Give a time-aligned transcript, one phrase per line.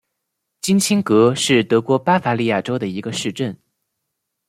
[0.61, 3.55] 金钦格是德国巴伐利亚州的一个市镇。